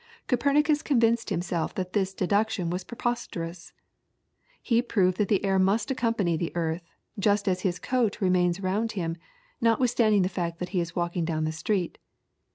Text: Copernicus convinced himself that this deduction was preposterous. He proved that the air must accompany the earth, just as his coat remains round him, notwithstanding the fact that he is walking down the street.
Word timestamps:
Copernicus 0.25 0.81
convinced 0.81 1.29
himself 1.29 1.75
that 1.75 1.93
this 1.93 2.11
deduction 2.15 2.71
was 2.71 2.83
preposterous. 2.83 3.71
He 4.59 4.81
proved 4.81 5.17
that 5.19 5.27
the 5.27 5.45
air 5.45 5.59
must 5.59 5.91
accompany 5.91 6.35
the 6.35 6.51
earth, 6.55 6.89
just 7.19 7.47
as 7.47 7.61
his 7.61 7.77
coat 7.77 8.19
remains 8.19 8.61
round 8.61 8.93
him, 8.93 9.15
notwithstanding 9.61 10.23
the 10.23 10.27
fact 10.27 10.57
that 10.57 10.69
he 10.69 10.79
is 10.81 10.95
walking 10.95 11.23
down 11.23 11.43
the 11.43 11.51
street. 11.51 11.99